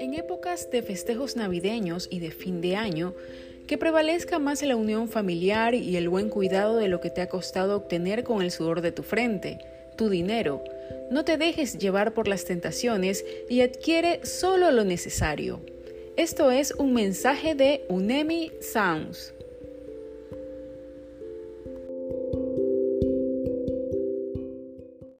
[0.00, 3.14] En épocas de festejos navideños y de fin de año,
[3.66, 7.28] que prevalezca más la unión familiar y el buen cuidado de lo que te ha
[7.28, 9.58] costado obtener con el sudor de tu frente,
[9.96, 10.62] tu dinero.
[11.10, 15.60] No te dejes llevar por las tentaciones y adquiere solo lo necesario.
[16.16, 19.32] Esto es un mensaje de Unemi Sounds.